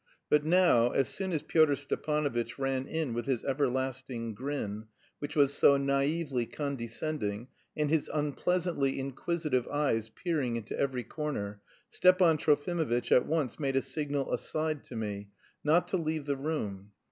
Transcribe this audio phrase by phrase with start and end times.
[0.31, 4.87] But now, as soon as Pyotr Stepanovitch ran in with his everlasting grin,
[5.19, 11.61] which was so naïvely condescending, and his unpleasantly inquisitive eyes peering into every corner,
[11.91, 15.29] Stepan Trofimovitch at once made a signal aside to me,
[15.63, 16.93] not to leave the room.